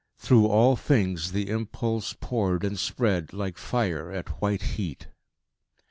[0.17, 5.09] Through all things the impulse poured and spread, like fire at white heat.